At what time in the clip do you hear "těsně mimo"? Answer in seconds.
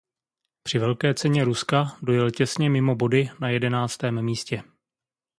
2.31-2.95